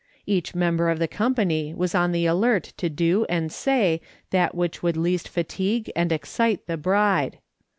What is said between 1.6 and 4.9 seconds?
was on the alert to do and say that which